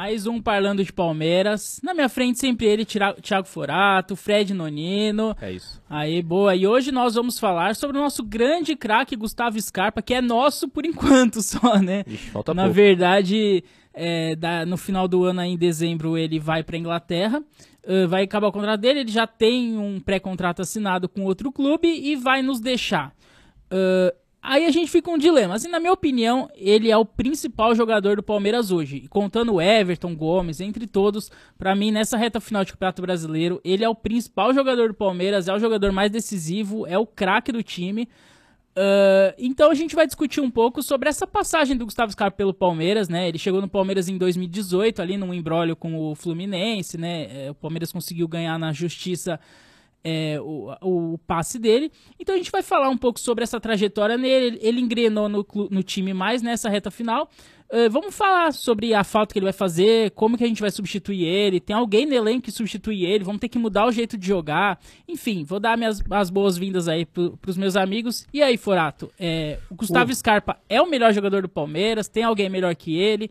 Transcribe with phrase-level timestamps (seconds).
[0.00, 1.78] Mais um Parlando de Palmeiras.
[1.84, 5.36] Na minha frente sempre ele, Thiago Forato, Fred Nonino.
[5.38, 5.78] É isso.
[5.90, 6.56] Aí, boa.
[6.56, 10.66] E hoje nós vamos falar sobre o nosso grande craque Gustavo Scarpa, que é nosso
[10.70, 12.02] por enquanto só, né?
[12.06, 12.76] Ixi, falta Na pouco.
[12.76, 13.62] verdade,
[13.92, 17.42] é, da- no final do ano, aí, em dezembro, ele vai para Inglaterra.
[17.84, 21.86] Uh, vai acabar o contrato dele, ele já tem um pré-contrato assinado com outro clube
[21.88, 23.12] e vai nos deixar.
[23.70, 25.54] Uh, aí a gente fica um dilema.
[25.54, 28.96] Assim, na minha opinião, ele é o principal jogador do Palmeiras hoje.
[29.04, 33.60] E contando o Everton, Gomes, entre todos, pra mim, nessa reta final de Campeonato Brasileiro,
[33.64, 37.52] ele é o principal jogador do Palmeiras, é o jogador mais decisivo, é o craque
[37.52, 38.08] do time.
[38.70, 42.54] Uh, então a gente vai discutir um pouco sobre essa passagem do Gustavo Scarpa pelo
[42.54, 43.28] Palmeiras, né?
[43.28, 47.46] Ele chegou no Palmeiras em 2018, ali num embrólio com o Fluminense, né?
[47.46, 49.40] É, O Palmeiras conseguiu ganhar na justiça
[50.04, 51.90] é, o, o passe dele.
[52.18, 54.58] Então a gente vai falar um pouco sobre essa trajetória nele.
[54.60, 57.28] Ele engrenou no, no time mais nessa reta final.
[57.72, 60.72] Uh, vamos falar sobre a falta que ele vai fazer, como que a gente vai
[60.72, 61.60] substituir ele.
[61.60, 64.80] Tem alguém no elenco que substitui ele, vamos ter que mudar o jeito de jogar.
[65.06, 68.26] Enfim, vou dar minhas as boas-vindas aí pro, pros meus amigos.
[68.34, 72.08] E aí, Forato, é, o Gustavo Scarpa é o melhor jogador do Palmeiras?
[72.08, 73.30] Tem alguém melhor que ele?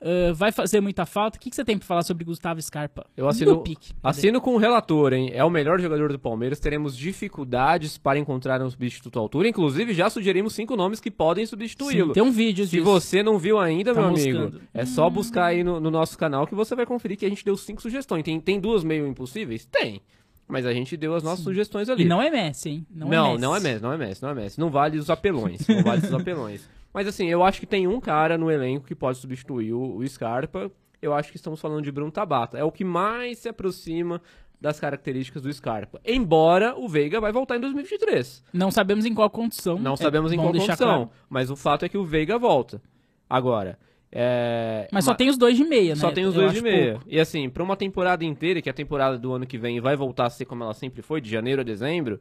[0.00, 1.38] Uh, vai fazer muita falta?
[1.38, 3.06] O que, que você tem pra falar sobre Gustavo Scarpa?
[3.16, 3.92] Eu assino, No pique.
[4.02, 5.30] assino com o relator, hein?
[5.32, 6.60] É o melhor jogador do Palmeiras.
[6.60, 9.48] Teremos dificuldades para encontrar um substituto à altura.
[9.48, 12.12] Inclusive, já sugerimos cinco nomes que podem Sim, substituí-lo.
[12.12, 12.84] tem um vídeo Se disso.
[12.84, 14.38] você não viu ainda, Tá meu moscando.
[14.38, 17.28] amigo, é só buscar aí no, no nosso canal que você vai conferir que a
[17.30, 18.22] gente deu cinco sugestões.
[18.22, 19.64] Tem, tem duas meio impossíveis?
[19.64, 20.02] Tem.
[20.46, 22.02] Mas a gente deu as nossas sugestões ali.
[22.02, 22.86] E não é Messi, hein?
[22.94, 23.40] Não, Não, é Messi.
[23.40, 24.60] não é Messi, não é Messi, não é Messi.
[24.60, 26.68] Não vale os apelões, não vale os apelões.
[26.94, 30.08] Mas assim, eu acho que tem um cara no elenco que pode substituir o, o
[30.08, 30.70] Scarpa.
[31.02, 32.56] Eu acho que estamos falando de Bruno Tabata.
[32.56, 34.22] É o que mais se aproxima
[34.60, 36.00] das características do Scarpa.
[36.04, 38.44] Embora o Veiga vai voltar em 2023.
[38.52, 39.76] Não sabemos em qual condição.
[39.78, 41.10] Não é sabemos em qual condição, claro.
[41.28, 42.80] mas o fato é que o Veiga volta.
[43.28, 43.76] Agora,
[44.10, 44.86] é...
[44.92, 46.00] Mas só tem os dois de meia, né?
[46.00, 46.92] Só tem os Eu dois de meia.
[46.92, 47.06] pouco.
[47.08, 49.96] E assim, pra uma temporada inteira, que é a temporada do ano que vem vai
[49.96, 52.20] voltar a ser como ela sempre foi, de janeiro a dezembro,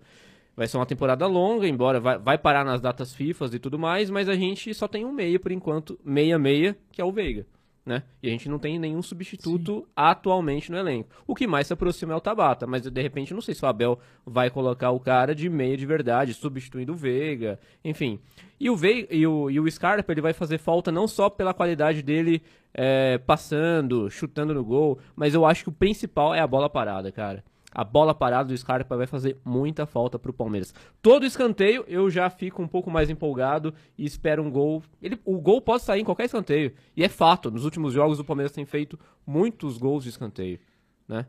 [0.55, 4.09] vai ser uma temporada longa, embora vai, vai parar nas datas FIFA e tudo mais,
[4.09, 7.45] mas a gente só tem um meia por enquanto, meia-meia, que é o Veiga.
[7.85, 8.01] Né?
[8.21, 11.09] E a gente não tem nenhum substituto atualmente no elenco.
[11.27, 13.67] O que mais se aproxima é o Tabata, mas de repente não sei se o
[13.67, 18.19] Abel vai colocar o cara de meia de verdade, substituindo o Veiga, enfim.
[18.57, 21.53] E o, Veiga, e o, e o Scarpa ele vai fazer falta não só pela
[21.53, 22.41] qualidade dele
[22.73, 27.11] é, passando, chutando no gol, mas eu acho que o principal é a bola parada,
[27.11, 27.43] cara.
[27.73, 30.73] A bola parada do Scarpa vai fazer muita falta pro Palmeiras.
[31.01, 34.83] Todo escanteio eu já fico um pouco mais empolgado e espero um gol.
[35.01, 36.73] Ele, o gol pode sair em qualquer escanteio.
[36.95, 40.59] E é fato, nos últimos jogos o Palmeiras tem feito muitos gols de escanteio,
[41.07, 41.25] né?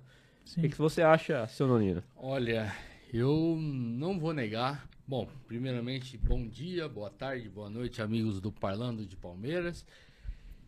[0.59, 2.03] O que, você acha, seu Nonino?
[2.15, 2.71] Olha,
[3.13, 4.87] eu não vou negar.
[5.07, 9.87] Bom, primeiramente, bom dia, boa tarde, boa noite, amigos do Parlando de Palmeiras.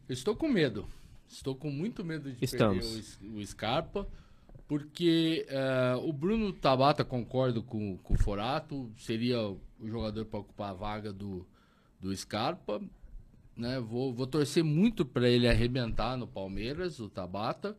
[0.08, 0.86] Eu estou com medo.
[1.28, 2.86] Estou com muito medo de Estamos.
[2.86, 4.08] perder o, o Scarpa,
[4.68, 10.70] porque eh, o Bruno Tabata, concordo com, com o Forato, seria o jogador para ocupar
[10.70, 11.46] a vaga do,
[12.00, 12.80] do Scarpa.
[13.56, 13.78] Né?
[13.80, 17.76] Vou, vou torcer muito para ele arrebentar no Palmeiras, o Tabata.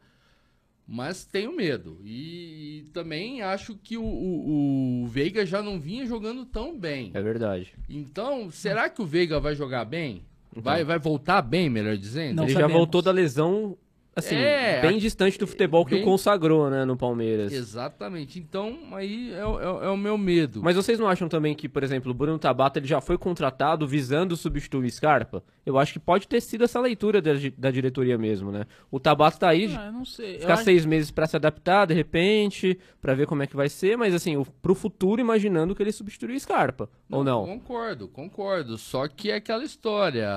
[0.87, 1.99] Mas tenho medo.
[2.05, 7.11] E, também acho que o, o, o Veiga já não vinha jogando tão bem.
[7.13, 7.73] É verdade.
[7.89, 10.23] Então, será que o Veiga vai jogar bem?
[10.55, 12.37] Vai, vai voltar bem, melhor dizendo?
[12.37, 12.77] Não ele já sabemos.
[12.77, 13.77] voltou da lesão,
[14.17, 17.51] assim, É, bem distante do futebol que bem- o consagrou, né, no Palmeiras.
[17.53, 18.39] Exatamente.
[18.39, 20.61] Então, aí é, o- é é o meu medo.
[20.63, 23.87] Mas vocês não acham também que, por exemplo, o Bruno Tabata ele já foi contratado
[23.87, 25.43] visando substituir o Scarpa?
[25.65, 28.65] Eu acho que pode ter sido essa leitura da, da diretoria mesmo, né?
[28.89, 32.79] O Tabata tá aí, Ah, não ficar acho- seis meses pra se adaptar, de repente,
[33.01, 35.91] pra ver como é que vai ser, mas assim, o, pro futuro imaginando que ele
[35.91, 37.45] substitui o Scarpa, ou não?
[37.45, 38.77] Concordo, concordo.
[38.77, 40.27] Só que é aquela história.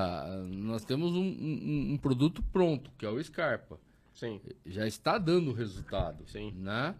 [0.49, 3.70] Nós temos um, um- um produto pronto, que é o Scarpa.
[4.13, 4.39] Sim.
[4.65, 6.53] já está dando resultado, Sim.
[6.57, 6.95] né?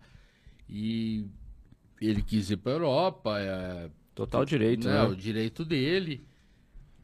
[0.69, 1.25] E
[1.99, 5.03] ele quis ir para Europa, é, Total direito, né, né?
[5.03, 6.23] o direito dele.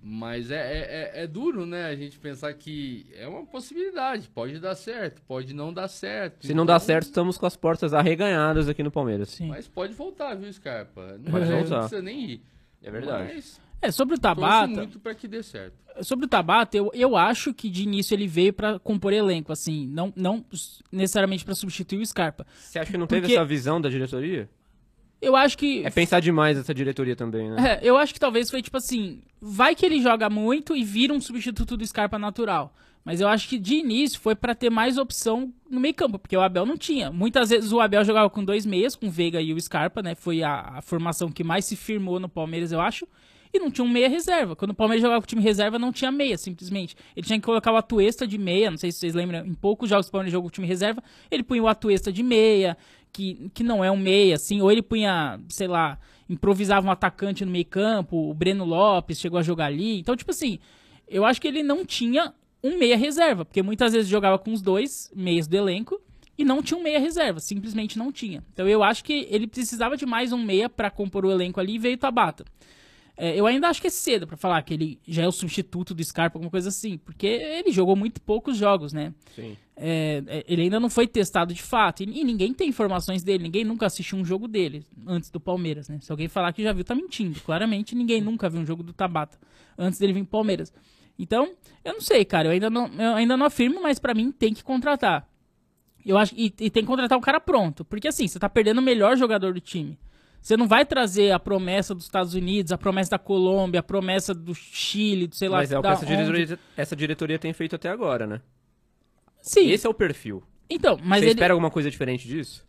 [0.01, 1.86] Mas é, é, é- é duro, né?
[1.86, 4.30] A gente pensar que é uma possibilidade.
[4.30, 6.45] Pode dar certo, pode não dar certo.
[6.45, 9.30] Se não dá Então, certo, estamos com as portas arreganhadas aqui no Palmeiras.
[9.30, 9.48] Sim.
[9.48, 11.18] Mas pode voltar, viu, Scarpa?
[11.18, 11.80] Não, Pode não voltar.
[11.80, 12.42] precisa nem ir.
[12.81, 13.33] É verdade.
[13.33, 15.74] Mas É, sobre o torço Tabata, muito para que dê certo.
[16.01, 19.88] sobre o Tabata, eu, eu acho que de início ele veio pra compor elenco, assim,
[19.88, 20.44] não, não
[20.91, 22.45] necessariamente pra substituir o Scarpa.
[22.56, 24.50] Você acha que não teve Porque- essa visão da diretoria?
[25.19, 27.74] Eu acho que É pensar demais essa diretoria também, né?
[27.74, 31.12] É, eu acho que talvez foi tipo assim, vai que ele joga muito e vira
[31.12, 32.71] um substituto do Scarpa natural.
[33.03, 36.35] Mas eu acho que de início foi pra ter mais opção no meio campo, porque
[36.35, 37.09] o Abel não tinha.
[37.09, 40.13] Muitas vezes o Abel jogava com dois meias, com o Veiga e o Scarpa, né?
[40.13, 43.07] Foi a, a formação que mais se firmou no Palmeiras, eu acho.
[43.53, 44.55] E não tinha um meia reserva.
[44.55, 46.95] Quando o Palmeiras jogava com o time reserva, não tinha meia, simplesmente.
[47.15, 49.89] Ele tinha que colocar o Atuesta de meia, não sei se vocês lembram, em poucos
[49.89, 52.77] jogos o Palmeiras jogou com o time reserva, ele punha o Atuesta de meia,
[53.11, 55.99] que, que não é um meia, assim, ou ele punha, sei lá,
[56.29, 59.99] improvisava um atacante no meio campo, o Breno Lopes chegou a jogar ali.
[59.99, 60.59] Então, tipo assim,
[61.07, 62.33] eu acho que ele não tinha
[62.63, 66.01] um meia reserva, porque muitas vezes jogava com os dois meias do elenco
[66.38, 68.44] e não tinha um meia reserva, simplesmente não tinha.
[68.53, 71.75] Então eu acho que ele precisava de mais um meia para compor o elenco ali
[71.75, 72.45] e veio Tabata.
[73.19, 75.96] É, eu ainda acho que é cedo para falar que ele já é o substituto
[75.96, 79.12] do Scarpa, alguma coisa assim, porque ele jogou muito poucos jogos, né?
[79.36, 79.58] Sim.
[79.75, 82.04] É, é, ele ainda não foi testado de fato.
[82.04, 85.90] E, e, ninguém tem informações dele, ninguém nunca assistiu um jogo dele antes do Palmeiras,
[85.90, 85.98] né?
[86.00, 87.40] Se alguém falar que já viu, tá mentindo.
[87.42, 89.38] Claramente ninguém nunca viu um jogo do Tabata
[89.75, 90.72] antes dele vir pro Palmeiras.
[91.18, 91.52] Então,
[91.84, 92.50] eu não sei, cara.
[92.50, 95.28] Eu ainda não, eu ainda não afirmo, mas para mim tem que contratar.
[96.06, 97.84] Eu acho, e, e tem que contratar um cara pronto.
[97.84, 99.98] Porque assim, você tá perdendo o melhor jogador do time.
[100.42, 104.34] Você não vai trazer a promessa dos Estados Unidos, a promessa da Colômbia, a promessa
[104.34, 105.57] do Chile, sei lá.
[105.57, 108.42] Mas é o que essa diretoria, essa diretoria, tem feito até agora, né?
[109.42, 109.69] Sim.
[109.69, 110.44] Esse é o perfil.
[110.69, 111.31] Então, mas Você ele...
[111.31, 112.66] espera alguma coisa diferente disso?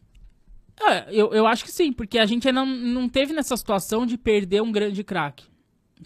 [0.80, 4.06] É, eu, eu acho que sim, porque a gente ainda não, não teve nessa situação
[4.06, 5.44] de perder um grande craque.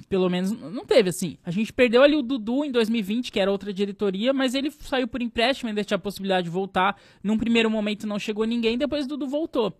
[0.08, 1.36] Pelo menos não teve, assim.
[1.44, 5.06] A gente perdeu ali o Dudu em 2020, que era outra diretoria, mas ele saiu
[5.06, 6.96] por empréstimo, ainda tinha a possibilidade de voltar.
[7.22, 9.78] Num primeiro momento não chegou ninguém, depois o Dudu voltou.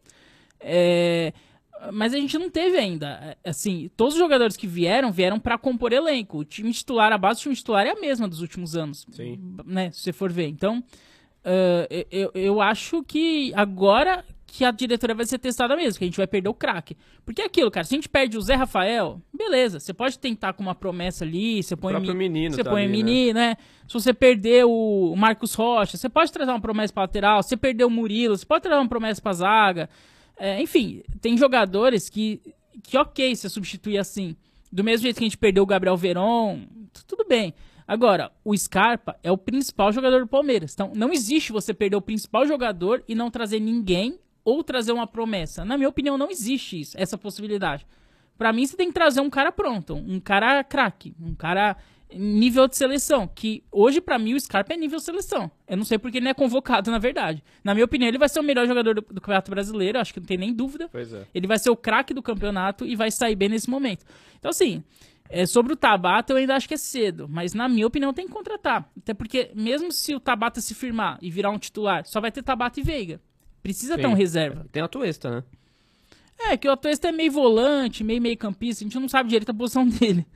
[0.61, 1.33] É...
[1.91, 3.37] Mas a gente não teve ainda.
[3.45, 6.39] Assim, todos os jogadores que vieram, vieram para compor elenco.
[6.39, 9.07] O time titular, a base do time titular é a mesma dos últimos anos.
[9.11, 9.57] Sim.
[9.65, 10.47] Né, se você for ver.
[10.47, 16.05] Então, uh, eu, eu acho que agora que a diretoria vai ser testada mesmo, que
[16.05, 16.95] a gente vai perder o craque.
[17.25, 20.53] Porque é aquilo, cara, se a gente perde o Zé Rafael, beleza, você pode tentar
[20.53, 23.57] com uma promessa ali, você põe o menino, você tá põe ali, menino, né?
[23.89, 27.57] Se você perder o Marcos Rocha, você pode trazer uma promessa para lateral, se você
[27.57, 29.89] perder o Murilo, você pode trazer uma promessa para zaga.
[30.37, 32.41] É, enfim, tem jogadores que
[32.83, 34.37] que OK você substituir assim.
[34.71, 36.67] Do mesmo jeito que a gente perdeu o Gabriel Veron,
[37.07, 37.55] tudo bem.
[37.87, 40.73] Agora, o Scarpa é o principal jogador do Palmeiras.
[40.73, 45.07] Então, não existe você perder o principal jogador e não trazer ninguém ou trazer uma
[45.07, 45.65] promessa.
[45.65, 47.87] Na minha opinião, não existe isso, essa possibilidade.
[48.39, 51.77] Para mim, você tem que trazer um cara pronto, um cara craque, um cara
[52.17, 55.51] nível de seleção, que hoje para mim o Scarpa é nível seleção.
[55.67, 57.43] Eu não sei porque ele não é convocado, na verdade.
[57.63, 60.21] Na minha opinião, ele vai ser o melhor jogador do, do Campeonato Brasileiro, acho que
[60.21, 60.89] não tem nem dúvida.
[60.89, 61.27] Pois é.
[61.35, 64.05] Ele vai ser o craque do campeonato e vai sair bem nesse momento.
[64.39, 64.83] Então assim,
[65.29, 68.27] é, sobre o Tabata eu ainda acho que é cedo, mas na minha opinião tem
[68.27, 68.91] que contratar.
[68.97, 72.43] Até porque mesmo se o Tabata se firmar e virar um titular, só vai ter
[72.43, 73.21] Tabata e Veiga.
[73.63, 74.67] Precisa ter um reserva.
[74.73, 75.45] Tem a Tuesta, né?
[76.39, 79.51] É, que o Atuesta é meio volante, meio meio campista, a gente não sabe direito
[79.51, 80.27] a posição dele,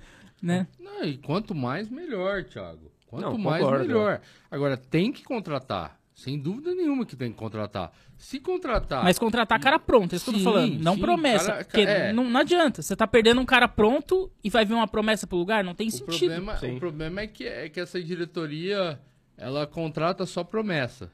[0.42, 0.66] né?
[0.78, 2.90] Não, e quanto mais, melhor, Thiago.
[3.06, 3.86] Quanto Não, mais, concordo.
[3.86, 4.20] melhor.
[4.50, 5.98] Agora, tem que contratar.
[6.14, 7.92] Sem dúvida nenhuma que tem que contratar.
[8.16, 9.04] Se contratar...
[9.04, 10.82] Mas contratar cara pronto, é isso que eu tô falando.
[10.82, 11.46] Não sim, promessa.
[11.52, 12.12] cara- porque é.
[12.12, 12.80] não, não adianta.
[12.80, 15.62] Você tá perdendo um cara pronto e vai vir uma promessa pro lugar?
[15.62, 16.06] Não tem o sentido.
[16.06, 18.98] problema, o problema é, que, é que essa diretoria,
[19.36, 21.12] ela contrata só promessa.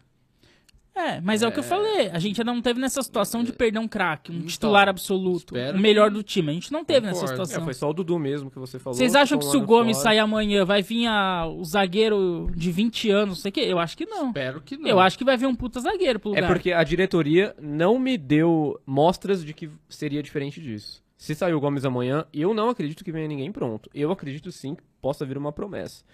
[0.95, 2.11] É, mas é, o que eu falei.
[2.11, 5.55] A gente ainda não teve nessa situação de perder um craque, um Então, titular absoluto,
[5.55, 6.51] o melhor que- do time.
[6.51, 7.43] A gente não teve nessa Concordo.
[7.43, 7.65] É, situação.
[7.65, 8.95] foi só o Dudu mesmo que você falou.
[8.97, 10.11] Vocês acham que se o Gomes fora.
[10.11, 13.61] sair amanhã vai vir a- o zagueiro de 20 anos, não sei o quê?
[13.61, 14.29] Eu acho que não.
[14.29, 14.87] Espero que não.
[14.89, 16.53] Eu acho que vai vir um puta zagueiro pro É lugar.
[16.53, 21.03] porque a diretoria não me deu mostras de que seria diferente disso.
[21.17, 23.89] Se sair o Gomes amanhã, eu não acredito que venha ninguém pronto.
[23.95, 26.05] Eu acredito sim que possa vir uma promessa.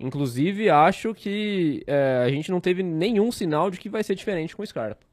[0.00, 4.54] Inclusive, acho que é, a gente não teve nenhum sinal de que vai ser diferente
[4.54, 5.04] com o Scarpa.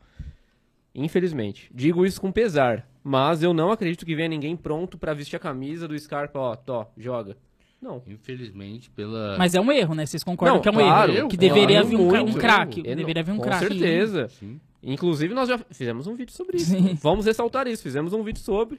[0.94, 1.70] Infelizmente.
[1.74, 2.88] Digo isso com pesar.
[3.04, 6.56] Mas eu não acredito que venha ninguém pronto pra vestir a camisa do Scarpa, ó,
[6.56, 7.36] tó, joga.
[7.82, 8.02] Não.
[8.08, 9.38] Infelizmente, pela...
[9.38, 10.06] Mas é um erro, né?
[10.06, 11.28] Vocês concordam Não, que é um claro, erro?
[11.30, 12.82] Que claro, deveria vir um, um craque.
[12.82, 13.68] Não- Deveria vir um com craque.
[13.68, 14.28] certeza.
[14.30, 14.60] Sim.
[14.82, 16.72] Inclusive, nós já fizemos um vídeo sobre isso.
[16.72, 16.98] Sim.
[17.02, 17.84] Vamos ressaltar isso.
[17.84, 18.78] Fizemos um vídeo sobre.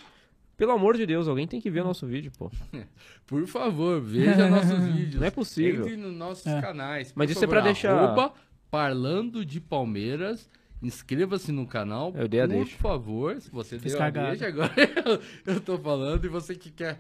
[0.57, 2.51] Pelo amor de Deus, alguém tem que ver o nosso vídeo, pô.
[3.27, 5.15] Por favor, veja nossos vídeos.
[5.21, 5.83] Não é possível.
[5.83, 6.61] Entre nos nossos É.
[6.61, 7.13] canais.
[7.15, 8.33] Mas Por isso é favor, pra deixar- arroba
[8.71, 10.49] Parlando de Palmeiras.
[10.83, 12.13] Inscreva-se no canal.
[12.15, 12.77] Eu dei a por deixa.
[12.79, 13.41] favor.
[13.41, 14.29] Se você Fiz deu a cagada.
[14.31, 14.73] deixa, agora
[15.47, 16.25] eu, eu tô falando.
[16.25, 16.99] E você que quer,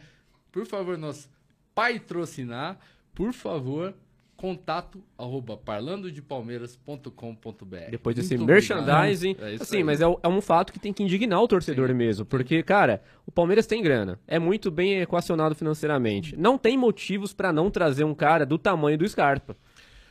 [0.52, 1.28] por favor, nos
[1.74, 2.78] patrocinar,
[3.14, 3.94] por favor,
[4.36, 7.90] contato arroba parlandodepalmeiras.com.br.
[7.90, 9.36] Depois desse Muito merchandising.
[9.38, 9.84] É assim, aí.
[9.84, 11.94] mas é, um- é um fato que tem que indignar o torcedor Sim.
[11.94, 12.24] mesmo.
[12.24, 14.18] Porque, cara, o Palmeiras tem grana.
[14.26, 16.36] É muito bem equacionado financeiramente.
[16.36, 19.56] Não tem motivos pra não trazer um cara do tamanho do Scarpa.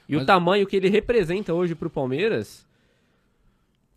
[0.08, 2.66] E o Mas- tamanho que ele representa hoje pro Palmeiras.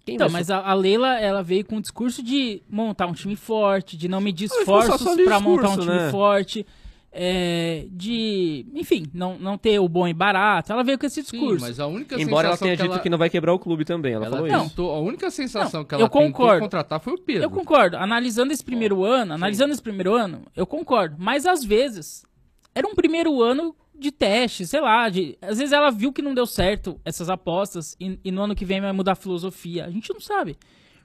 [0.04, 3.12] Quem Então, vai mas a, a Leila, ela veio com o discurso de montar um
[3.12, 6.10] time forte, de não medir só- esforços pra montar um time né?
[6.10, 6.66] forte.
[7.20, 10.72] É, de, enfim, não, não ter o bom e barato.
[10.72, 11.66] Ela veio com esse Sim, discurso.
[11.66, 13.84] mas a única Embora ela tenha que dito ela, que não vai quebrar o clube
[13.84, 14.66] também, ela, ela falou Não.
[14.66, 14.82] isso.
[14.82, 16.52] a única sensação Não, que ela eu concordo.
[16.52, 17.42] tentou contratar foi o Pedro.
[17.42, 17.96] Eu concordo.
[17.96, 21.16] Analisando esse primeiro ano, analisando esse primeiro ano, eu concordo.
[21.18, 22.24] Mas às vezes
[22.72, 25.08] era um primeiro ano de teste, sei lá.
[25.08, 28.54] De, às vezes ela viu que não deu certo essas apostas e, e no ano
[28.54, 29.86] que vem vai mudar a filosofia.
[29.86, 30.56] A gente não sabe.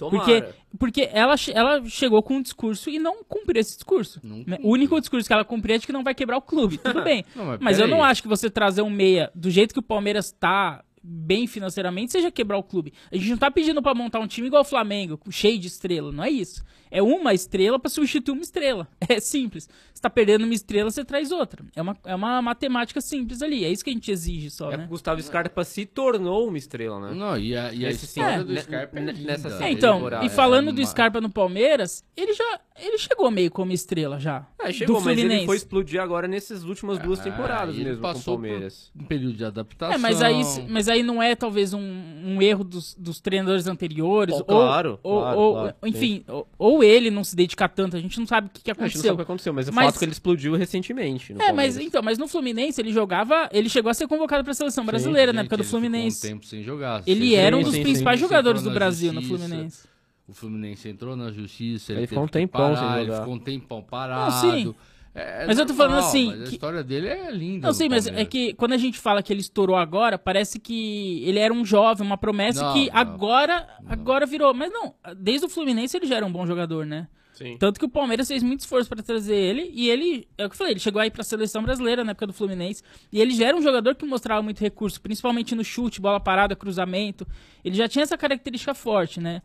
[0.10, 0.44] Porque,
[0.80, 4.20] porque ela, ela chegou com um discurso e não cumpriu esse discurso.
[4.24, 4.58] Né?
[4.62, 6.78] O único discurso que ela cumpriu é de que não vai quebrar o clube.
[6.84, 7.26] Tudo bem.
[7.36, 9.84] Não, mas mas eu não acho que você trazer um meia do jeito que o
[9.84, 12.94] Palmeiras tá bem financeiramente seja quebrar o clube.
[13.12, 16.12] A gente não tá pedindo pra montar um time igual o Flamengo, cheio de estrela.
[16.12, 16.64] Não é isso.
[16.90, 18.88] É uma estrela pra substituir uma estrela.
[19.10, 19.68] É simples.
[19.94, 21.64] Você tá perdendo uma estrela, você traz outra.
[21.76, 23.64] É uma, é uma matemática simples ali.
[23.66, 24.86] É isso que a gente exige só, É que né?
[24.86, 27.14] o Gustavo Scarpa se tornou uma estrela, né?
[27.16, 29.32] Não, e a, e a Nesse história sentido, do né, Scarpa é né, linda.
[29.32, 30.26] nessa É, então, temporada.
[30.26, 34.48] e falando É do Scarpa no Palmeiras, ele já ele chegou meio como estrela já.
[34.60, 35.36] É, chegou, do mas Fluminense.
[35.42, 38.92] ele foi explodir agora nessas últimas duas Ah, temporadas ele mesmo com o passou Palmeiras.
[38.96, 39.94] por um período de adaptação.
[39.96, 44.36] É, mas aí, mas aí não é talvez um, um erro dos, dos treinadores anteriores.
[44.36, 47.96] Pô, ou, claro, ou, claro, ou- claro, enfim, ou, ou ele não se dedicar tanto,
[47.96, 49.14] a gente não sabe o que, que A gente não sabe aconteceu.
[49.14, 51.34] o que aconteceu, mas o Mas- fato é que ele explodiu recentemente.
[51.34, 51.78] no É, mas Palmeiras.
[51.88, 55.42] então, mas no Fluminense ele jogava, ele chegou a ser convocado pra seleção brasileira na
[55.42, 56.28] época do Fluminense.
[56.28, 57.02] um tempo sem jogar.
[57.08, 59.88] Ele era um dos sim, principais Ele jogadores do Brasil no justiça, Fluminense.
[60.28, 63.40] O Fluminense entrou na justiça, Ele ele, ficou um tempão sem parar, ele ficou um
[63.40, 64.32] tempão parado.
[64.42, 64.76] sim.
[65.16, 67.68] É Mas eu tô falando assim, mas A que- história dele é linda.
[67.68, 71.22] Não, sim, mas é que quando a gente fala que ele estourou agora, parece que
[71.24, 72.98] ele era um jovem, uma promessa Não, que não.
[72.98, 74.54] agora agora virou.
[74.56, 77.08] Mas não, desde o Fluminense ele já era um bom jogador, né?
[77.34, 77.58] Sim.
[77.58, 80.54] Tanto que o Palmeiras fez muito esforço pra trazer ele e ele, é o que
[80.54, 83.48] eu falei, ele chegou aí pra seleção brasileira na época do Fluminense e ele já
[83.48, 87.28] era um jogador que mostrava muito recurso, principalmente no chute, bola parada, cruzamento.
[87.66, 89.42] Ele já tinha essa característica forte, né?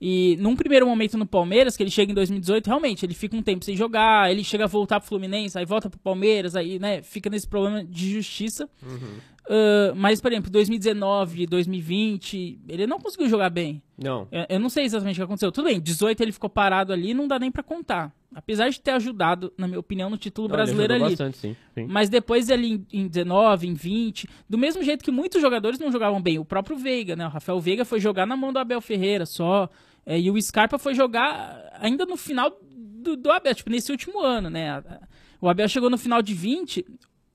[0.00, 3.42] E num primeiro momento no Palmeiras, que ele chega em 2018, realmente, ele fica um
[3.42, 7.02] tempo sem jogar, ele chega a voltar pro Fluminense, aí volta pro Palmeiras, aí, né,
[7.02, 8.68] fica nesse problema de justiça.
[9.50, 13.82] Ah, mas, por exemplo, 2019, 2020, ele não conseguiu jogar bem.
[13.98, 14.28] Não.
[14.30, 15.50] Eu, eu não sei exatamente o que aconteceu.
[15.50, 18.14] Tudo bem, 18 ele ficou parado ali, não dá nem pra contar.
[18.32, 21.02] Apesar de ter ajudado, na minha opinião, no título Não, brasileiro ali.
[21.02, 21.56] bastante, sim.
[21.74, 21.86] sim.
[21.88, 25.90] Mas depois ali em, em 19, em 20, do mesmo jeito que muitos jogadores não
[25.90, 26.38] jogavam bem.
[26.38, 27.26] O próprio Veiga, né?
[27.26, 29.68] O Rafael Veiga foi jogar na mão do Abel Ferreira só.
[30.10, 34.18] É, e o Scarpa foi jogar ainda no final do, do Abel, tipo, nesse último
[34.18, 34.82] ano, né?
[35.40, 36.84] O Abel chegou no final de 20.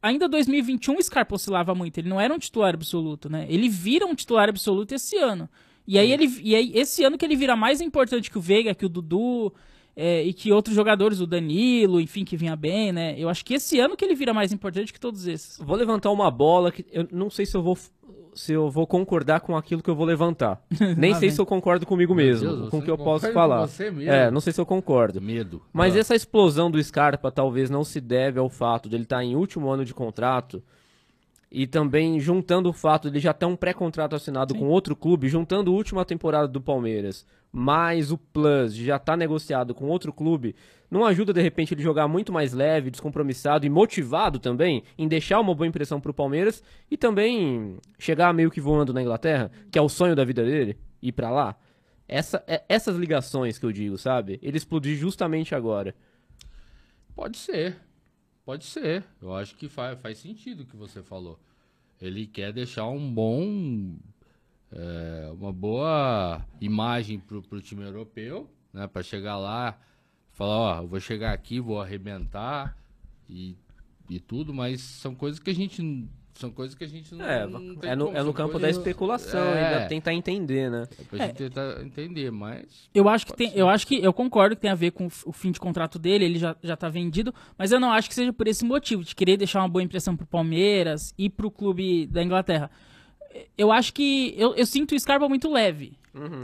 [0.01, 1.97] Ainda 2021 o Scarpa oscilava muito.
[1.97, 3.45] Ele não era um titular absoluto, né?
[3.47, 5.49] Ele vira um titular absoluto esse ano.
[5.87, 8.75] E aí, ele, e aí esse ano que ele vira mais importante que o Veiga,
[8.75, 9.53] que o Dudu,
[9.95, 13.15] é, e que outros jogadores, o Danilo, enfim, que vinha bem, né?
[13.17, 15.57] Eu acho que esse ano que ele vira mais importante que todos esses.
[15.59, 17.77] Vou levantar uma bola que eu não sei se eu vou
[18.35, 20.61] se eu vou concordar com aquilo que eu vou levantar.
[20.97, 21.35] Nem Lá sei vem.
[21.35, 23.61] se eu concordo comigo mesmo, Deus, com o que eu posso falar.
[23.61, 24.11] com você mesmo?
[24.11, 25.21] É, não sei se eu concordo.
[25.21, 25.61] Medo.
[25.73, 25.99] Mas Ah.
[25.99, 29.69] essa explosão do Scarpa talvez não se deve ao fato de ele estar em último
[29.69, 30.61] ano de contrato
[31.51, 35.29] e também juntando o fato de ele já ter um pré-contrato assinado com outro clube,
[35.29, 40.11] juntando a última temporada do Palmeiras, mais o plus de já estar negociado com outro
[40.11, 40.53] clube,
[40.95, 45.39] não ajuda de repente ele jogar muito mais leve, descompromissado e motivado também em deixar
[45.39, 49.81] uma boa impressão pro Palmeiras e também chegar meio que voando na Inglaterra, que é
[49.81, 51.55] o sonho da vida dele, ir pra lá.
[52.07, 54.39] Essa, é- essas ligações que eu digo, sabe?
[54.41, 55.95] Ele explodir justamente agora.
[57.15, 57.77] Pode ser.
[58.45, 59.03] Pode ser.
[59.21, 61.39] Eu acho que faz, faz sentido o que você falou.
[62.01, 63.95] Ele quer deixar um bom.
[64.71, 68.85] é, uma boa imagem pro, pro time europeu, né?
[68.87, 69.79] Pra chegar lá,
[70.35, 72.77] falar, ó, eu vou chegar aqui, vou arrebentar
[73.27, 73.55] e,
[74.09, 76.07] e tudo, mas são coisas que a gente.
[76.35, 77.25] São coisas que a gente não.
[77.25, 79.73] É, não tem é no, como, é no campo da especulação, É.
[79.75, 80.85] ainda tentar entender, né?
[80.99, 82.89] É pra gente tentar entender, mas.
[82.93, 83.57] Eu acho que tem, ser.
[83.57, 86.25] eu acho que eu concordo que tem a ver com o fim de contrato dele,
[86.25, 89.15] ele já, já tá vendido, mas eu não acho que seja por esse motivo, de
[89.15, 92.69] querer deixar uma boa impressão pro Palmeiras e pro clube da Inglaterra.
[93.57, 94.35] Eu acho que.
[94.37, 95.97] Eu, eu sinto o Scarpa muito leve.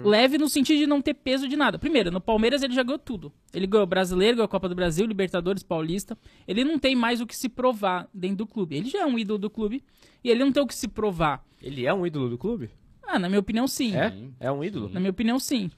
[0.03, 1.79] Leve no sentido de não ter peso de nada.
[1.79, 3.31] Primeiro, no Palmeiras ele já ganhou tudo.
[3.53, 6.17] Ele ganhou Brasileiro, ganhou a Copa do Brasil, Libertadores, Paulista.
[6.47, 8.75] Ele não tem mais o que se provar dentro do clube.
[8.75, 9.83] Ele já é um ídolo do clube
[10.23, 11.43] e ele não tem o que se provar.
[11.61, 12.69] Ele é um ídolo do clube?
[13.03, 13.95] Ah, na minha opinião, sim.
[13.95, 14.13] É?
[14.39, 14.89] É um ídolo?
[14.89, 15.69] Na minha opinião, sim.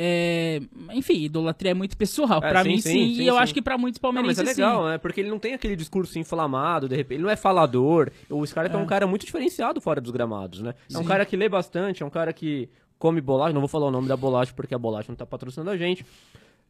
[0.00, 0.60] É,
[0.92, 2.38] enfim, idolatria é muito pessoal.
[2.40, 3.14] É, pra sim, mim, sim, sim.
[3.16, 3.40] sim, e eu sim.
[3.40, 4.90] acho que pra muitos Não, mas palmeirenses, é legal, sim.
[4.90, 4.98] né?
[4.98, 7.16] Porque ele não tem aquele discurso inflamado, de repente.
[7.16, 8.12] Ele não é falador.
[8.30, 8.80] O Scarpa é.
[8.80, 10.74] um cara muito diferenciado fora dos gramados, né?
[10.92, 13.52] É um cara que lê bastante, é um cara que come bolacha.
[13.52, 16.04] Não vou falar o nome da bolacha porque a bolacha não tá patrocinando a gente.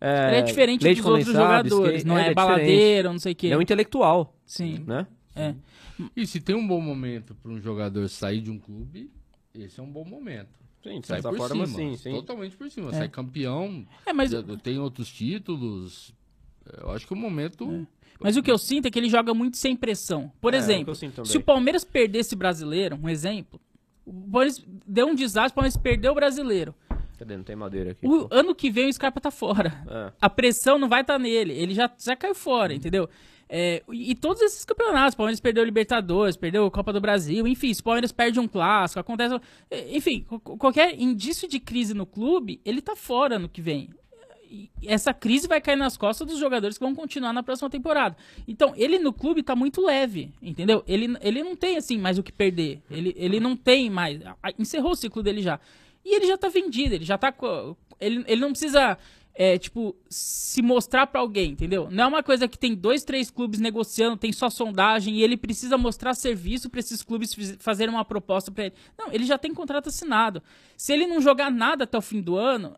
[0.01, 2.05] É, Ele é diferente dos outros jogadores.
[2.05, 3.49] Não é, ele baladeiro, não sei o quê.
[3.49, 4.85] É um intelectual, Sim.
[4.87, 5.07] né?
[5.35, 5.55] É.
[6.17, 9.11] E se tem um bom momento para um jogador sair de um clube,
[9.55, 10.59] esse é um bom momento.
[10.83, 12.13] Sim, Sai por forma, cima, sim, sim.
[12.13, 12.93] totalmente por cima.
[12.93, 14.31] Sai campeão, É, mas
[14.63, 16.15] tem outros títulos.
[16.81, 17.87] Eu acho que o momento.
[18.21, 20.31] Mas o que eu sinto é que ele joga muito sem pressão.
[20.41, 23.61] Por É, é exemplo, se o Palmeiras perdesse brasileiro, um exemplo,
[24.09, 26.75] o Palmeiras deu um desastre, o Palmeiras perdeu o brasileiro.
[27.19, 27.37] Cadê?
[27.37, 28.07] Não tem madeira aqui.
[28.07, 29.85] O ano que vem o Scarpa tá fora.
[29.89, 30.13] É.
[30.21, 31.53] A pressão não vai estar nele.
[31.53, 33.09] Ele já, já caiu fora, entendeu?
[33.49, 37.47] É, e todos esses campeonatos, o Palmeiras perdeu o Libertadores, perdeu a Copa do Brasil,
[37.47, 39.41] enfim, se o Palmeiras perde um clássico, acontece.
[39.91, 40.27] Enfim,
[40.59, 43.89] qualquer indício de crise no clube, ele tá fora ano que vem.
[44.85, 48.17] Essa crise vai cair nas costas dos jogadores que vão continuar na próxima temporada.
[48.47, 50.83] Então, ele no clube tá muito leve, entendeu?
[50.87, 52.81] Ele, ele não tem, assim, mais o que perder.
[52.91, 54.21] Ele, ele não tem mais.
[54.59, 55.61] Encerrou o ciclo dele já.
[56.05, 57.35] E ele já tá vendido, ele já tá.
[58.01, 58.97] Ele, ele não precisa,
[59.35, 61.89] é, tipo, se mostrar pra alguém, entendeu?
[61.91, 65.37] Não é uma coisa que tem dois, três clubes negociando, tem só sondagem e ele
[65.37, 68.75] precisa mostrar serviço pra esses clubes fazerem uma proposta pra ele.
[68.99, 70.43] Não, ele já tem contrato assinado.
[70.77, 72.77] Se ele não jogar nada até o fim do ano,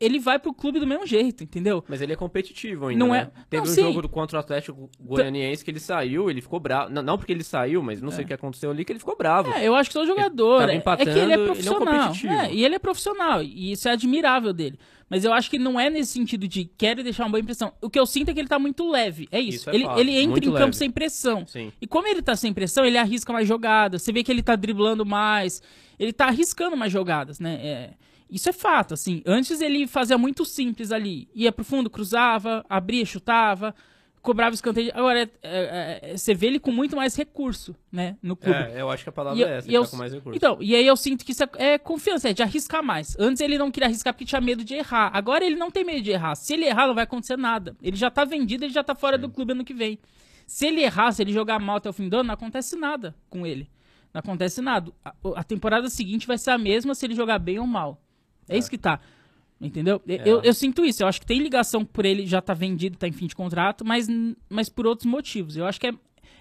[0.00, 1.84] ele vai pro clube do mesmo jeito, entendeu?
[1.88, 3.30] Mas ele é competitivo ainda, Não né?
[3.34, 3.82] é- Teve não, um sim.
[3.82, 6.90] jogo do contra o Atlético Goianiense que ele saiu, ele ficou bravo.
[6.92, 9.16] Não, não porque ele saiu, mas não sei o que aconteceu ali, que ele ficou
[9.16, 9.50] bravo.
[9.52, 10.68] É, eu acho que todo jogador.
[10.68, 11.80] é- é, que ele é ele é profissional.
[12.02, 12.32] competitivo.
[12.32, 13.42] é, e ele é profissional.
[13.42, 14.78] E isso é admirável dele.
[15.10, 17.72] Mas eu acho que não é nesse sentido de quero deixar uma boa impressão.
[17.80, 19.26] O que eu sinto é que ele tá muito leve.
[19.32, 19.60] É isso.
[19.60, 20.64] Isso é ele, ele entra muito em leve.
[20.64, 21.46] campo sem pressão.
[21.46, 21.72] Sim.
[21.80, 24.02] E como ele tá sem pressão, ele arrisca mais jogadas.
[24.02, 25.62] Você vê que ele tá driblando mais.
[25.98, 27.54] Ele tá arriscando mais jogadas, né?
[27.62, 27.90] É,
[28.30, 29.22] isso é fato, assim.
[29.26, 31.28] Antes ele fazia muito simples ali.
[31.34, 33.74] Ia pro fundo, cruzava, abria, chutava,
[34.20, 34.90] cobrava escanteio.
[34.94, 38.16] Agora, é, é, é, você vê ele com muito mais recurso, né?
[38.22, 38.56] No clube.
[38.58, 40.12] É, eu acho que a palavra E é essa, e ele eu- tá com mais
[40.12, 40.36] recursos.
[40.36, 43.16] Então, e aí eu sinto que isso é, é confiança, é de arriscar mais.
[43.18, 45.10] Antes ele não queria arriscar porque tinha medo de errar.
[45.14, 46.34] Agora ele não tem medo de errar.
[46.34, 47.76] Se ele errar, não vai acontecer nada.
[47.82, 49.98] Ele já tá vendido, ele já tá fora do clube ano que vem.
[50.46, 53.14] Se ele errar, se ele jogar mal até o fim do ano, não acontece nada
[53.30, 53.70] com ele.
[54.12, 54.90] Não acontece nada.
[55.04, 58.02] A, a temporada seguinte vai ser a mesma se ele jogar bem ou mal.
[58.48, 59.00] É, isso que tá.
[59.60, 60.00] Entendeu?
[60.06, 60.22] É.
[60.24, 61.02] Eu, eu sinto isso.
[61.02, 63.84] Eu acho que tem ligação por ele já tá vendido, tá em fim de contrato,
[63.84, 64.06] mas,
[64.48, 65.56] mas por outros motivos.
[65.56, 65.92] Eu acho que é,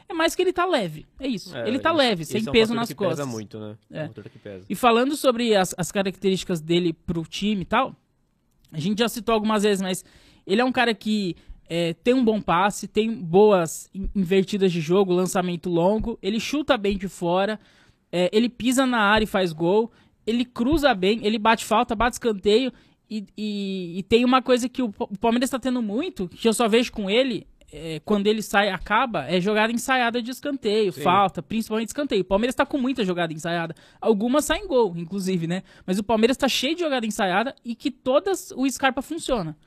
[0.08, 1.06] é mais que ele tá leve.
[1.20, 1.56] É isso.
[1.58, 3.18] É, ele tá isso- leve, sem é um peso nas que costas.
[3.18, 3.76] pesa muito, né?
[3.92, 4.04] É.
[4.04, 4.66] um fator que pesa.
[4.70, 7.96] E falando sobre as, as características dele pro time e tal,
[8.72, 10.06] a gente já citou algumas vezes, mas
[10.46, 11.36] ele é um cara que
[11.68, 16.78] é, tem um bom passe, tem boas in- invertidas de jogo, lançamento longo, ele chuta
[16.78, 17.60] bem de fora,
[18.12, 19.92] é, ele pisa na área e faz gol,
[20.28, 22.72] ele cruza bem, ele bate falta, bate escanteio,
[23.10, 26.54] e, e- e tem uma coisa que o, o Palmeiras está tendo muito, que eu
[26.54, 31.02] só vejo com ele, é, quando ele sai, acaba, é jogada ensaiada de escanteio, Sim.
[31.02, 32.22] falta, principalmente escanteio.
[32.22, 33.76] O Palmeiras tá com muita jogada ensaiada.
[34.00, 35.64] Algumas saem gol, inclusive, né?
[35.86, 39.58] Mas o Palmeiras tá cheio de jogada ensaiada e que todas o Scarpa funciona.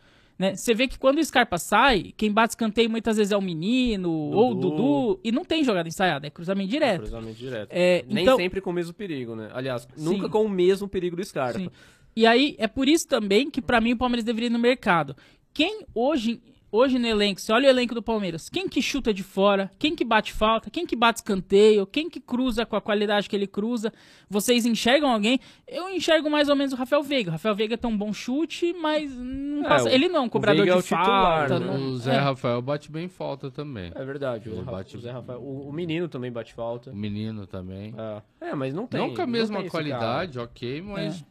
[0.40, 0.54] Né?
[0.54, 4.10] Você vê que quando o Scarpa sai, quem bate escanteio muitas vezes é o menino
[4.10, 4.70] ou o Dudu.
[4.70, 7.00] Dudu, e não tem jogada ensaiada, é cruzamento direto.
[7.02, 7.68] Cruzamento direto.
[7.70, 9.50] É, Nem então- sempre com o mesmo perigo, né?
[9.52, 10.02] Aliás, Sim.
[10.02, 11.58] nunca com o mesmo perigo do Scarpa.
[11.58, 11.68] Sim.
[12.16, 15.14] E aí, é por isso também que pra mim o Palmeiras deveria ir no mercado.
[15.52, 16.40] Quem hoje,
[16.72, 19.94] hoje no elenco, você olha o elenco do Palmeiras, quem que chuta de fora, quem
[19.96, 23.46] que bate falta, quem que bate escanteio, quem que cruza com a qualidade que ele
[23.46, 23.92] cruza,
[24.28, 25.40] vocês enxergam alguém?
[25.66, 27.30] Eu enxergo mais ou menos o Rafael Veiga.
[27.30, 30.20] O Rafael Veiga tem um bom chute, mas não É, passa- o- ele não é
[30.20, 31.58] um cobrador Veiga é de titular, falta.
[31.60, 31.66] né?
[31.66, 32.18] não- O Zé é.
[32.18, 33.90] Rafael bate bem falta também.
[33.94, 35.40] É verdade, o, bate- o Zé Rafael.
[35.40, 36.90] O, o menino também bate falta.
[36.90, 37.94] O menino também.
[38.40, 39.00] É, É, mas não tem.
[39.00, 41.24] não com a mesma qualidade, ok, mas.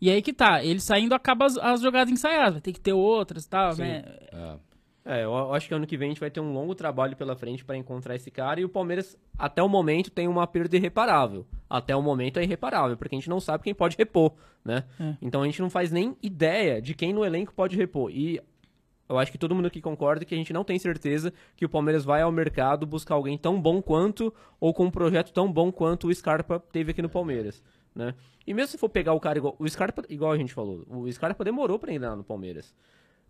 [0.00, 2.92] E aí que tá, ele saindo acaba as, as jogadas ensaiadas, vai ter que ter
[2.92, 3.82] outras e tal, Sim.
[3.82, 4.02] né?
[4.32, 4.56] é.
[5.04, 7.34] É, eu acho que ano que vem a gente vai ter um longo trabalho pela
[7.34, 11.44] frente pra encontrar esse cara e o Palmeiras, até o momento, tem uma perda irreparável.
[11.68, 14.32] Até o momento é irreparável, porque a gente não sabe quem pode repor,
[14.64, 14.84] né?
[15.00, 15.16] É.
[15.20, 18.10] Então a gente não faz nem ideia de quem no elenco pode repor.
[18.12, 18.40] E
[19.08, 21.68] eu acho que todo mundo aqui concorda que a gente não tem certeza que o
[21.68, 25.72] Palmeiras vai ao mercado buscar alguém tão bom quanto ou com um projeto tão bom
[25.72, 27.62] quanto o Scarpa teve aqui no Palmeiras,
[27.94, 28.14] né?
[28.46, 31.10] E mesmo se for pegar o cara igual o Scarpa, igual a gente falou, o
[31.12, 32.74] Scarpa demorou pra entrar no Palmeiras.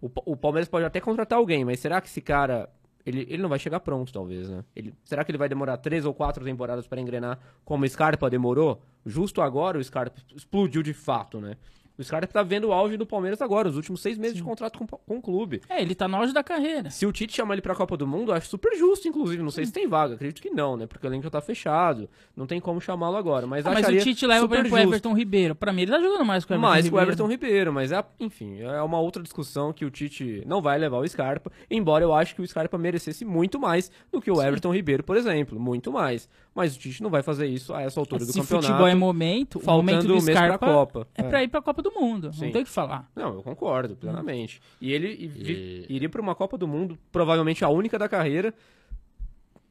[0.03, 2.69] O, o Palmeiras pode até contratar alguém, mas será que esse cara
[3.05, 4.65] ele, ele não vai chegar pronto, talvez, né?
[4.75, 8.31] Ele, será que ele vai demorar três ou quatro temporadas pra engrenar como o Scarpa
[8.31, 8.81] demorou?
[9.05, 11.57] Justo agora o Scarpa explodiu de fato, né?
[11.99, 14.79] O Scarpa tá vendo o auge do Palmeiras agora, os últimos seis meses de contrato
[14.79, 15.61] com, com o clube.
[15.69, 16.91] É, ele tá no auge da carreira.
[16.91, 19.43] Se o Tite chamar ele pra Copa do Mundo, eu acho super justo, inclusive.
[19.43, 20.87] Não sei se tem vaga, acredito que não, né?
[20.87, 23.47] Porque o elenco já tá fechado, não tem como chamá-lo agora.
[23.47, 24.77] Mas, Ah, mas o Tite leva, o justo.
[24.77, 25.55] Everton Ribeiro.
[25.55, 27.11] Pra mim, ele tá jogando mais que o Everton Mais que o Ribeiro.
[27.11, 30.99] Everton Ribeiro, mas é, enfim, é uma outra discussão que o Tite não vai levar
[30.99, 34.73] o Scarpa, embora eu acho que o Scarpa merecesse muito mais do que o Everton
[34.75, 36.29] Ribeiro, por exemplo, muito mais.
[36.55, 38.67] Mas o Tite não vai fazer isso a essa altura do Se campeonato.
[38.67, 41.09] futebol é momento, o momento do mês pra Scarpa Copa.
[41.15, 41.25] é É.
[41.29, 42.33] pra ir pra Copa do Mundo.
[42.33, 42.47] Sim.
[42.47, 43.11] Não tem o que falar.
[43.15, 44.61] Não, eu concordo plenamente.
[44.81, 48.55] E ele E- iria para uma Copa do Mundo, provavelmente a única da carreira,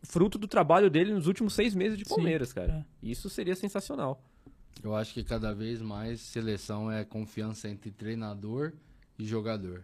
[0.04, 2.86] fruto do trabalho dele nos últimos seis meses de Sim, Palmeiras, cara.
[3.02, 4.22] Isso seria sensacional.
[4.84, 8.74] Eu acho que cada vez mais seleção é confiança entre treinador
[9.20, 9.84] e jogador.